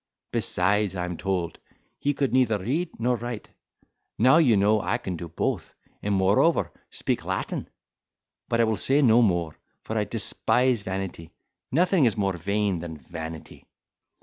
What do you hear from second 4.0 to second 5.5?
now you know I can do